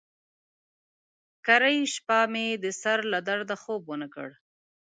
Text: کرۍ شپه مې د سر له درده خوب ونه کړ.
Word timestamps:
کرۍ 1.45 1.77
شپه 1.93 2.19
مې 2.31 2.47
د 2.63 2.65
سر 2.81 2.99
له 3.11 3.19
درده 3.27 3.55
خوب 3.61 3.81
ونه 3.89 4.07
کړ. 4.13 4.29